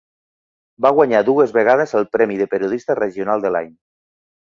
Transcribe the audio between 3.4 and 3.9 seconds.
de l'any.